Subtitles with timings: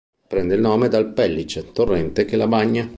[0.27, 2.89] Prende il nome dal Pellice, torrente che la bagna.